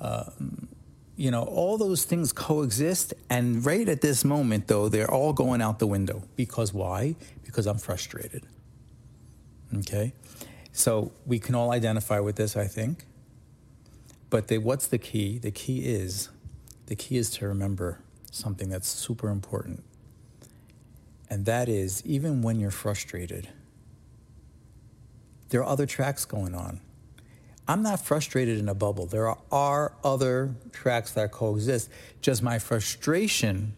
Um, 0.01 0.69
you 1.17 1.31
know, 1.31 1.45
all 1.45 1.79
those 1.79 2.05
things 2.05 2.33
coexist. 2.33 3.14
And 3.31 3.65
right 3.65 3.89
at 3.89 4.01
this 4.01 4.25
moment, 4.25 4.69
though, 4.69 4.89
they're 4.89 5.11
all 5.11 5.33
going 5.33 5.63
out 5.63 5.79
the 5.79 5.87
window. 5.87 6.23
Because 6.37 6.73
why? 6.73 7.17
Because 7.45 7.67
I'm 7.67 7.79
frustrated. 7.79 8.45
Okay? 9.75 10.13
So 10.73 11.13
we 11.27 11.39
can 11.39 11.55
all 11.55 11.73
identify 11.73 12.21
with 12.21 12.37
this, 12.37 12.57
I 12.57 12.67
think. 12.67 13.07
But 14.31 14.49
the, 14.49 14.59
what's 14.59 14.87
the 14.87 14.99
key? 14.99 15.39
The 15.39 15.51
key 15.51 15.81
is 15.81 16.29
the 16.87 16.97
key 16.97 17.17
is 17.17 17.31
to 17.31 17.49
remember 17.49 18.01
something 18.31 18.69
that's 18.69 18.89
super 18.89 19.31
important. 19.31 19.85
And 21.31 21.47
that 21.47 21.69
is 21.69 22.05
even 22.05 22.43
when 22.43 22.61
you're 22.61 22.71
frustrated, 22.71 23.49
there 25.49 25.61
are 25.61 25.69
other 25.69 25.87
tracks 25.87 26.25
going 26.25 26.55
on. 26.55 26.81
I'm 27.67 27.83
not 27.83 28.05
frustrated 28.05 28.59
in 28.59 28.69
a 28.69 28.75
bubble. 28.75 29.07
There 29.07 29.29
are, 29.29 29.39
are 29.51 29.93
other 30.05 30.55
tracks 30.73 31.13
that 31.13 31.33
coexist. 31.33 31.91
Just 32.21 32.43
my 32.43 32.59
frustration 32.59 33.75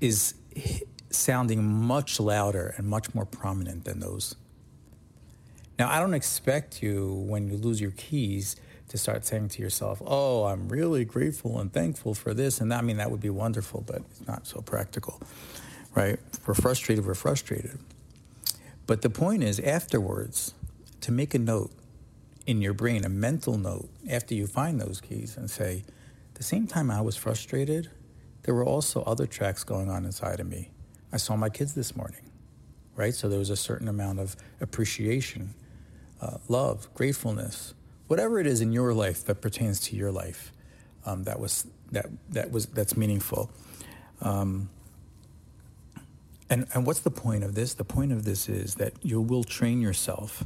is 0.00 0.34
sounding 1.10 1.64
much 1.64 2.18
louder 2.18 2.74
and 2.76 2.88
much 2.88 3.14
more 3.14 3.24
prominent 3.24 3.84
than 3.84 4.00
those. 4.00 4.34
Now, 5.78 5.88
I 5.90 6.00
don't 6.00 6.14
expect 6.14 6.82
you, 6.82 7.24
when 7.26 7.48
you 7.48 7.56
lose 7.56 7.80
your 7.80 7.92
keys, 7.92 8.56
to 8.88 8.98
start 8.98 9.24
saying 9.24 9.48
to 9.48 9.62
yourself, 9.62 10.02
Oh, 10.04 10.44
I'm 10.44 10.68
really 10.68 11.04
grateful 11.04 11.58
and 11.58 11.72
thankful 11.72 12.14
for 12.14 12.34
this. 12.34 12.60
And 12.60 12.74
I 12.74 12.82
mean, 12.82 12.98
that 12.98 13.10
would 13.10 13.20
be 13.20 13.30
wonderful, 13.30 13.82
but 13.86 14.02
it's 14.10 14.26
not 14.26 14.46
so 14.46 14.60
practical, 14.60 15.20
right? 15.94 16.18
We're 16.46 16.54
frustrated, 16.54 17.06
we're 17.06 17.14
frustrated. 17.14 17.78
But 18.86 19.02
the 19.02 19.10
point 19.10 19.44
is, 19.44 19.60
afterwards, 19.60 20.54
to 21.00 21.12
make 21.12 21.34
a 21.34 21.38
note 21.38 21.72
in 22.46 22.60
your 22.60 22.74
brain, 22.74 23.04
a 23.04 23.08
mental 23.08 23.56
note 23.58 23.88
after 24.10 24.34
you 24.34 24.46
find 24.46 24.80
those 24.80 25.00
keys 25.00 25.36
and 25.36 25.50
say, 25.50 25.84
the 26.34 26.42
same 26.42 26.66
time 26.66 26.90
I 26.90 27.00
was 27.00 27.16
frustrated, 27.16 27.90
there 28.42 28.54
were 28.54 28.64
also 28.64 29.02
other 29.02 29.26
tracks 29.26 29.64
going 29.64 29.88
on 29.88 30.04
inside 30.04 30.40
of 30.40 30.48
me. 30.48 30.70
I 31.12 31.16
saw 31.18 31.36
my 31.36 31.48
kids 31.48 31.74
this 31.74 31.94
morning, 31.94 32.30
right? 32.96 33.14
So 33.14 33.28
there 33.28 33.38
was 33.38 33.50
a 33.50 33.56
certain 33.56 33.88
amount 33.88 34.18
of 34.18 34.34
appreciation, 34.60 35.54
uh, 36.20 36.38
love, 36.48 36.92
gratefulness, 36.94 37.74
whatever 38.08 38.40
it 38.40 38.46
is 38.46 38.60
in 38.60 38.72
your 38.72 38.92
life 38.92 39.24
that 39.26 39.40
pertains 39.40 39.80
to 39.80 39.96
your 39.96 40.10
life 40.10 40.52
um, 41.04 41.24
that 41.24 41.40
was 41.40 41.66
that 41.90 42.06
that 42.30 42.50
was 42.50 42.66
that's 42.66 42.96
meaningful. 42.96 43.50
Um, 44.20 44.70
and 46.48 46.66
and 46.74 46.86
what's 46.86 47.00
the 47.00 47.10
point 47.10 47.44
of 47.44 47.54
this? 47.54 47.74
The 47.74 47.84
point 47.84 48.12
of 48.12 48.24
this 48.24 48.48
is 48.48 48.76
that 48.76 48.92
you 49.02 49.20
will 49.20 49.44
train 49.44 49.80
yourself 49.80 50.44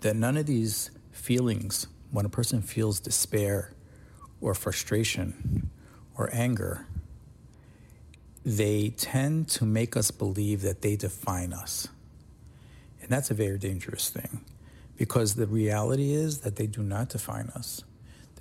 that 0.00 0.16
none 0.16 0.36
of 0.36 0.46
these 0.46 0.90
feelings, 1.12 1.86
when 2.10 2.26
a 2.26 2.28
person 2.28 2.62
feels 2.62 3.00
despair 3.00 3.72
or 4.40 4.54
frustration 4.54 5.70
or 6.16 6.28
anger, 6.32 6.86
they 8.44 8.90
tend 8.90 9.48
to 9.48 9.64
make 9.64 9.96
us 9.96 10.10
believe 10.10 10.62
that 10.62 10.82
they 10.82 10.96
define 10.96 11.52
us. 11.52 11.88
And 13.02 13.10
that's 13.10 13.30
a 13.30 13.34
very 13.34 13.58
dangerous 13.58 14.08
thing 14.08 14.44
because 14.96 15.34
the 15.34 15.46
reality 15.46 16.12
is 16.12 16.38
that 16.40 16.56
they 16.56 16.66
do 16.66 16.82
not 16.82 17.08
define 17.08 17.48
us. 17.50 17.84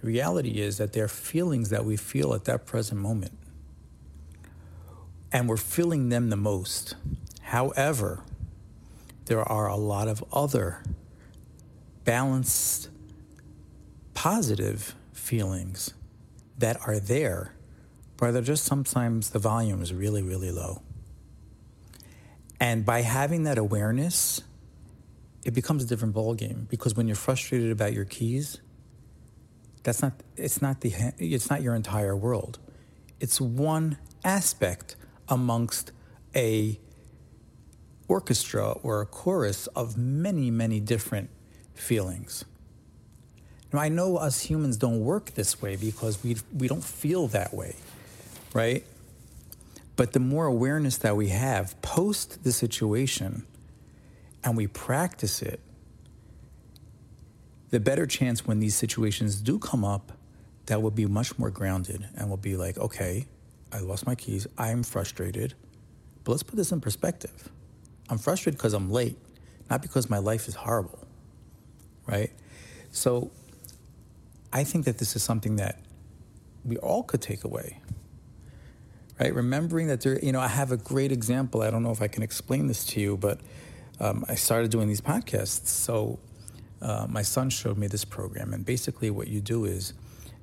The 0.02 0.08
reality 0.08 0.62
is 0.62 0.78
that 0.78 0.94
they're 0.94 1.08
feelings 1.08 1.70
that 1.70 1.86
we 1.86 1.98
feel 1.98 2.34
at 2.34 2.46
that 2.46 2.66
present 2.66 3.02
moment. 3.02 3.38
And 5.32 5.48
we're 5.48 5.58
feeling 5.58 6.10
them 6.10 6.30
the 6.30 6.38
most. 6.38 6.96
However, 7.42 8.24
there 9.26 9.44
are 9.44 9.68
a 9.68 9.76
lot 9.76 10.08
of 10.08 10.24
other 10.34 10.84
balanced, 12.10 12.90
positive 14.16 14.96
feelings 15.14 15.94
that 16.58 16.76
are 16.88 17.00
there, 17.00 17.54
but 18.18 18.32
they're 18.32 18.42
just 18.42 18.66
sometimes 18.66 19.30
the 19.30 19.38
volume 19.38 19.80
is 19.84 19.94
really, 19.94 20.24
really 20.24 20.50
low. 20.50 20.82
And 22.60 22.84
by 22.84 23.04
having 23.04 23.44
that 23.44 23.60
awareness, 23.60 24.42
it 25.46 25.54
becomes 25.54 25.84
a 25.84 25.86
different 25.86 26.16
ballgame 26.16 26.68
because 26.68 26.96
when 26.96 27.06
you're 27.06 27.16
frustrated 27.16 27.70
about 27.70 27.94
your 27.94 28.06
keys, 28.06 28.60
that's 29.84 30.02
not 30.02 30.14
it's 30.36 30.64
not 30.64 30.82
the 30.82 30.92
it's 31.20 31.52
not 31.52 31.62
your 31.62 31.76
entire 31.76 32.16
world. 32.16 32.58
It's 33.20 33.40
one 33.40 34.00
aspect 34.24 34.96
amongst 35.28 35.92
a 36.36 36.80
orchestra 38.08 38.72
or 38.72 39.00
a 39.02 39.06
chorus 39.06 39.68
of 39.68 39.96
many, 39.96 40.50
many 40.50 40.80
different 40.80 41.30
feelings. 41.80 42.46
Now, 43.72 43.80
I 43.80 43.90
know 43.90 44.18
us 44.18 44.42
humans 44.42 44.78
don't 44.78 45.00
work 45.02 45.32
this 45.36 45.62
way 45.62 45.76
because 45.76 46.24
we, 46.24 46.38
we 46.58 46.68
don't 46.68 46.84
feel 46.84 47.28
that 47.28 47.54
way, 47.54 47.76
right? 48.54 48.84
But 49.96 50.14
the 50.14 50.20
more 50.20 50.46
awareness 50.46 50.98
that 50.98 51.16
we 51.16 51.28
have 51.30 51.80
post 51.82 52.44
the 52.44 52.52
situation 52.52 53.46
and 54.44 54.58
we 54.58 54.66
practice 54.68 55.42
it, 55.42 55.60
the 57.70 57.80
better 57.80 58.08
chance 58.08 58.48
when 58.48 58.60
these 58.60 58.76
situations 58.76 59.36
do 59.36 59.60
come 59.60 59.86
up 59.86 60.14
that 60.66 60.82
will 60.82 60.92
be 60.92 61.06
much 61.06 61.38
more 61.38 61.52
grounded 61.52 62.08
and 62.16 62.30
will 62.30 62.38
be 62.38 62.56
like, 62.56 62.78
okay, 62.78 63.28
I 63.72 63.80
lost 63.80 64.08
my 64.08 64.16
keys. 64.16 64.48
I'm 64.58 64.84
frustrated. 64.84 65.54
But 66.24 66.32
let's 66.32 66.44
put 66.44 66.56
this 66.56 66.72
in 66.72 66.82
perspective. 66.82 67.50
I'm 68.10 68.18
frustrated 68.18 68.58
because 68.58 68.74
I'm 68.74 68.90
late, 68.90 69.18
not 69.70 69.82
because 69.82 70.10
my 70.10 70.18
life 70.18 70.48
is 70.48 70.56
horrible, 70.56 71.08
right? 72.10 72.32
So 72.92 73.32
I 74.52 74.64
think 74.64 74.86
that 74.86 74.98
this 74.98 75.16
is 75.16 75.24
something 75.24 75.58
that 75.58 75.80
we 76.66 76.78
all 76.78 77.04
could 77.04 77.22
take 77.22 77.44
away, 77.44 77.82
right? 79.20 79.34
Remembering 79.34 79.88
that 79.88 80.02
there, 80.02 80.20
you 80.20 80.32
know, 80.32 80.40
I 80.40 80.48
have 80.48 80.72
a 80.72 80.78
great 80.78 81.12
example. 81.12 81.62
I 81.62 81.70
don't 81.70 81.84
know 81.84 81.92
if 81.92 82.02
I 82.02 82.08
can 82.08 82.24
explain 82.24 82.68
this 82.68 82.86
to 82.88 83.00
you, 83.00 83.18
but 83.18 83.40
um, 84.00 84.26
I 84.28 84.36
started 84.36 84.72
doing 84.72 84.88
these 84.88 85.02
podcasts. 85.02 85.68
So 85.68 86.20
uh, 86.82 87.06
my 87.10 87.22
son 87.22 87.50
showed 87.50 87.78
me 87.78 87.88
this 87.88 88.06
program, 88.06 88.54
and 88.54 88.66
basically 88.66 89.10
what 89.10 89.28
you 89.28 89.42
do 89.42 89.66
is 89.66 89.94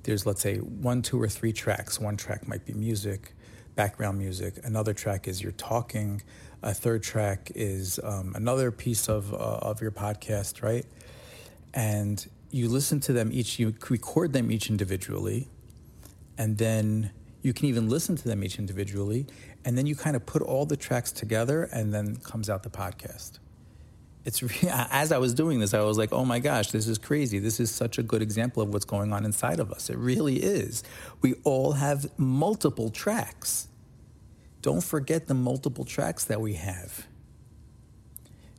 there's, 0.05 0.25
let's 0.25 0.41
say, 0.41 0.59
one, 0.59 1.03
two, 1.03 1.21
or 1.21 1.29
three 1.29 1.53
tracks. 1.53 1.99
One 1.99 2.17
track 2.17 2.47
might 2.47 2.65
be 2.65 2.73
music, 2.75 3.33
background 3.75 4.19
music. 4.19 4.55
Another 4.63 4.95
track 4.95 5.27
is 5.27 5.43
you're 5.43 5.53
talking. 5.53 6.23
A 6.63 6.73
third 6.73 7.03
track 7.03 7.51
is 7.55 7.99
um, 8.05 8.33
another 8.37 8.71
piece 8.71 9.09
of, 9.09 9.35
uh, 9.35 9.37
of 9.37 9.81
your 9.81 9.91
podcast, 9.91 10.63
right? 10.63 10.87
And 11.77 12.29
you 12.51 12.69
listen 12.69 12.99
to 13.01 13.13
them 13.13 13.31
each, 13.33 13.61
you 13.61 13.73
record 13.89 14.33
them 14.33 14.51
each 14.51 14.69
individually, 14.69 15.49
and 16.37 16.59
then 16.59 17.13
you 17.43 17.53
can 17.53 17.67
even 17.67 17.89
listen 17.89 18.17
to 18.17 18.27
them 18.27 18.43
each 18.43 18.59
individually, 18.59 19.27
and 19.65 19.79
then 19.79 19.87
you 19.87 19.95
kind 19.95 20.17
of 20.17 20.27
put 20.27 20.43
all 20.43 20.67
the 20.67 20.77
tracks 20.77 21.13
together, 21.13 21.65
and 21.65 21.95
then 21.95 22.17
comes 22.17 22.51
out 22.51 22.65
the 22.65 22.71
podcast 22.71 23.39
it's 24.27 24.43
as 24.91 25.13
I 25.13 25.19
was 25.19 25.33
doing 25.33 25.61
this, 25.61 25.73
I 25.73 25.81
was 25.81 25.97
like, 25.97 26.13
oh 26.13 26.25
my 26.27 26.41
gosh, 26.41 26.73
this 26.73 26.87
is 26.87 26.99
crazy. 26.99 27.39
This 27.39 27.59
is 27.61 27.71
such 27.71 27.97
a 27.97 28.03
good 28.03 28.21
example 28.21 28.63
of 28.63 28.69
what's 28.71 28.85
going 28.85 29.13
on 29.13 29.25
inside 29.25 29.61
of 29.61 29.73
us. 29.73 29.89
It 29.89 29.97
really 29.97 30.37
is. 30.37 30.83
We 31.23 31.35
all 31.45 31.73
have 31.73 32.07
multiple 32.19 32.91
tracks. 32.91 33.69
Don't 34.61 34.83
forget 34.83 35.29
the 35.29 35.35
multiple 35.35 35.85
tracks 35.85 36.25
that 36.25 36.41
we 36.41 36.55
have. 36.55 37.07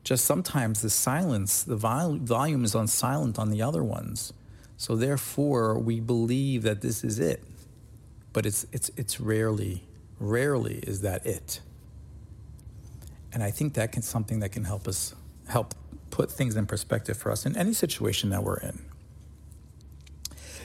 Just 0.08 0.24
sometimes 0.24 0.82
the 0.82 0.90
silence, 0.90 1.64
the 1.64 1.76
vol- 1.76 2.16
volume 2.16 2.64
is 2.64 2.74
on 2.74 2.88
silent 2.88 3.38
on 3.38 3.50
the 3.50 3.62
other 3.62 3.84
ones. 3.84 4.32
So 4.78 4.96
therefore, 4.96 5.78
we 5.78 6.00
believe 6.00 6.64
that 6.64 6.80
this 6.80 7.04
is 7.04 7.20
it. 7.20 7.44
But 8.32 8.46
it's, 8.46 8.66
it's, 8.72 8.90
it's 8.96 9.20
rarely, 9.20 9.84
rarely 10.18 10.76
is 10.76 11.02
that 11.02 11.26
it. 11.26 11.60
And 13.34 13.44
I 13.44 13.52
think 13.52 13.74
that 13.74 13.92
can 13.92 14.02
something 14.02 14.40
that 14.40 14.54
can 14.54 14.64
help 14.64 14.88
us 14.88 15.14
help 15.50 15.74
put 16.10 16.32
things 16.32 16.56
in 16.56 16.68
perspective 16.68 17.18
for 17.18 17.30
us 17.30 17.46
in 17.46 17.58
any 17.58 17.74
situation 17.74 18.30
that 18.30 18.44
we're 18.44 18.60
in. 18.60 18.86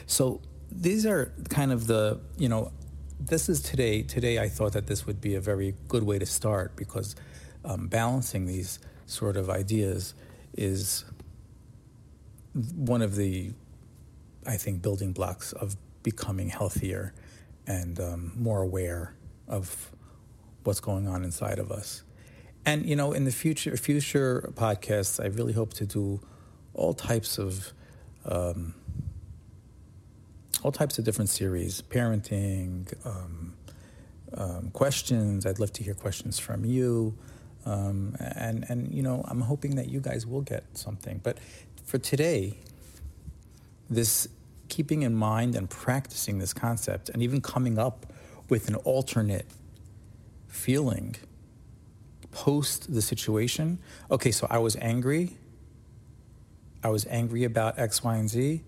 So 0.05 0.39
these 0.71 1.05
are 1.05 1.33
kind 1.49 1.73
of 1.73 1.87
the, 1.87 2.21
you 2.37 2.47
know, 2.47 2.71
this 3.19 3.49
is 3.49 3.61
today. 3.61 4.03
Today, 4.03 4.39
I 4.39 4.47
thought 4.47 4.71
that 4.71 4.87
this 4.87 5.05
would 5.05 5.19
be 5.19 5.35
a 5.35 5.41
very 5.41 5.75
good 5.89 6.03
way 6.03 6.17
to 6.17 6.25
start 6.25 6.77
because 6.77 7.17
um, 7.65 7.87
balancing 7.89 8.45
these 8.45 8.79
sort 9.13 9.37
of 9.37 9.49
ideas 9.49 10.13
is 10.55 11.05
one 12.75 13.01
of 13.01 13.15
the, 13.15 13.53
I 14.45 14.57
think, 14.57 14.81
building 14.81 15.13
blocks 15.13 15.53
of 15.53 15.75
becoming 16.03 16.49
healthier 16.49 17.13
and 17.65 17.99
um, 17.99 18.33
more 18.35 18.61
aware 18.61 19.15
of 19.47 19.91
what's 20.63 20.79
going 20.79 21.07
on 21.07 21.23
inside 21.23 21.59
of 21.59 21.71
us. 21.71 22.03
And 22.65 22.85
you 22.85 22.95
know, 22.95 23.11
in 23.11 23.25
the 23.25 23.31
future, 23.31 23.75
future 23.75 24.51
podcasts, 24.53 25.23
I 25.23 25.27
really 25.27 25.53
hope 25.53 25.73
to 25.75 25.85
do 25.85 26.21
all 26.73 26.93
types 26.93 27.37
of 27.37 27.73
um, 28.25 28.73
all 30.63 30.71
types 30.71 30.97
of 30.97 31.03
different 31.03 31.29
series, 31.29 31.81
parenting, 31.81 32.93
um, 33.05 33.53
um, 34.35 34.69
questions. 34.71 35.45
I'd 35.45 35.59
love 35.59 35.73
to 35.73 35.83
hear 35.83 35.93
questions 35.93 36.39
from 36.39 36.63
you, 36.63 37.17
um, 37.65 38.15
and 38.19 38.65
and 38.69 38.93
you 38.93 39.03
know, 39.03 39.23
I'm 39.27 39.41
hoping 39.41 39.75
that 39.75 39.89
you 39.89 39.99
guys 39.99 40.25
will 40.25 40.41
get 40.41 40.63
something. 40.73 41.19
But 41.23 41.37
for 41.85 41.97
today, 41.97 42.57
this 43.89 44.27
keeping 44.69 45.03
in 45.03 45.13
mind 45.13 45.55
and 45.55 45.69
practicing 45.69 46.39
this 46.39 46.53
concept, 46.53 47.09
and 47.09 47.21
even 47.21 47.41
coming 47.41 47.77
up 47.77 48.05
with 48.49 48.67
an 48.67 48.75
alternate 48.75 49.45
feeling 50.47 51.15
post 52.31 52.93
the 52.93 53.01
situation. 53.01 53.79
Okay, 54.09 54.31
so 54.31 54.47
I 54.49 54.57
was 54.57 54.75
angry. 54.77 55.37
I 56.83 56.89
was 56.89 57.05
angry 57.05 57.43
about 57.43 57.79
X, 57.79 58.03
Y, 58.03 58.15
and 58.15 58.29
Z. 58.29 58.61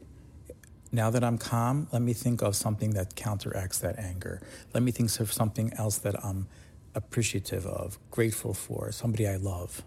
Now 0.91 1.10
that 1.10 1.23
I'm 1.23 1.38
calm, 1.38 1.88
let 1.91 2.01
me 2.01 2.13
think 2.13 2.41
of 2.41 2.55
something 2.55 2.91
that 2.91 3.15
counteracts 3.15 3.79
that 3.79 3.99
anger. 3.99 4.41
Let 4.73 4.84
me 4.84 4.91
think 4.91 5.19
of 5.19 5.34
something 5.34 5.73
else 5.73 5.97
that 5.99 6.23
I'm 6.23 6.47
appreciative 6.95 7.65
of, 7.65 7.99
grateful 8.10 8.53
for, 8.53 8.91
somebody 8.91 9.27
I 9.27 9.36
love. 9.36 9.84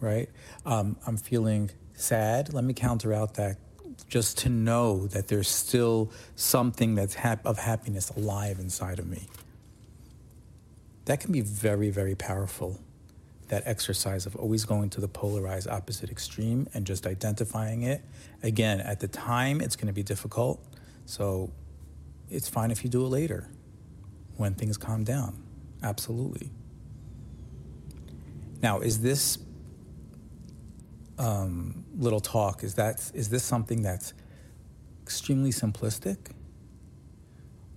Right? 0.00 0.28
Um, 0.64 0.96
I'm 1.06 1.16
feeling 1.16 1.70
sad. 1.94 2.52
Let 2.54 2.62
me 2.62 2.74
counter 2.74 3.12
out 3.12 3.34
that 3.34 3.56
just 4.08 4.38
to 4.38 4.48
know 4.48 5.08
that 5.08 5.26
there's 5.26 5.48
still 5.48 6.12
something 6.36 6.94
that's 6.94 7.14
hap- 7.14 7.44
of 7.44 7.58
happiness 7.58 8.10
alive 8.10 8.60
inside 8.60 9.00
of 9.00 9.06
me 9.06 9.26
that 11.08 11.20
can 11.20 11.32
be 11.32 11.40
very, 11.40 11.88
very 11.88 12.14
powerful. 12.14 12.78
That 13.48 13.62
exercise 13.64 14.26
of 14.26 14.36
always 14.36 14.66
going 14.66 14.90
to 14.90 15.00
the 15.00 15.08
polarized 15.08 15.66
opposite 15.66 16.10
extreme 16.10 16.68
and 16.74 16.86
just 16.86 17.06
identifying 17.06 17.82
it. 17.82 18.02
Again, 18.42 18.78
at 18.82 19.00
the 19.00 19.08
time, 19.08 19.62
it's 19.62 19.74
going 19.74 19.86
to 19.86 19.94
be 19.94 20.02
difficult. 20.02 20.62
So 21.06 21.50
it's 22.28 22.46
fine 22.46 22.70
if 22.70 22.84
you 22.84 22.90
do 22.90 23.06
it 23.06 23.08
later 23.08 23.48
when 24.38 24.54
things 24.54 24.78
calm 24.78 25.04
down. 25.04 25.42
Absolutely. 25.82 26.50
Now, 28.62 28.80
is 28.80 29.02
this 29.02 29.36
um, 31.18 31.84
little 31.96 32.20
talk 32.20 32.64
is 32.64 32.74
that 32.74 33.10
is 33.12 33.28
this 33.28 33.44
something 33.44 33.82
that's 33.82 34.14
extremely 35.02 35.50
simplistic, 35.50 36.16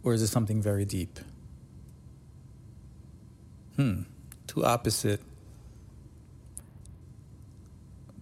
or 0.04 0.14
is 0.14 0.22
it 0.22 0.28
something 0.28 0.62
very 0.62 0.86
deep? 0.86 1.20
hmm, 3.82 4.02
two 4.48 4.64
opposite, 4.64 5.22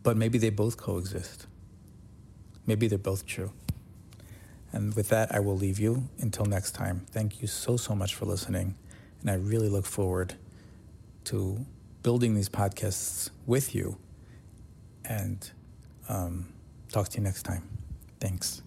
but 0.03 0.15
maybe 0.15 0.37
they 0.37 0.49
both 0.49 0.77
coexist. 0.77 1.47
Maybe 2.65 2.87
they're 2.87 2.97
both 2.97 3.25
true. 3.25 3.51
And 4.71 4.93
with 4.95 5.09
that, 5.09 5.33
I 5.33 5.39
will 5.39 5.57
leave 5.57 5.79
you 5.79 6.09
until 6.19 6.45
next 6.45 6.71
time. 6.71 7.05
Thank 7.11 7.41
you 7.41 7.47
so, 7.47 7.77
so 7.77 7.95
much 7.95 8.15
for 8.15 8.25
listening. 8.25 8.75
And 9.21 9.29
I 9.29 9.35
really 9.35 9.69
look 9.69 9.85
forward 9.85 10.35
to 11.25 11.65
building 12.03 12.35
these 12.35 12.49
podcasts 12.49 13.29
with 13.45 13.75
you 13.75 13.97
and 15.03 15.49
um, 16.07 16.53
talk 16.91 17.09
to 17.09 17.17
you 17.17 17.23
next 17.23 17.43
time. 17.43 17.67
Thanks. 18.19 18.61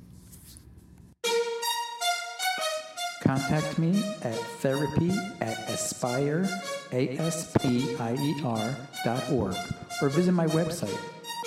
contact 3.32 3.78
me 3.78 4.02
at 4.22 4.36
therapy 4.60 5.10
at 5.40 5.56
aspier, 5.68 6.46
A-S-P-I-E-R 6.92 8.76
dot 9.04 9.30
org, 9.30 9.56
or 10.02 10.08
visit 10.10 10.32
my 10.32 10.46
website, 10.46 10.98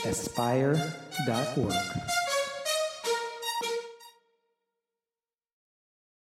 aspier.org. 0.04 1.74